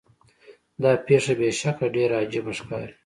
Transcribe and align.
دا 0.81 0.91
پیښه 1.07 1.33
بې 1.39 1.49
شکه 1.59 1.85
ډیره 1.95 2.15
عجیبه 2.23 2.51
ښکاري. 2.59 2.93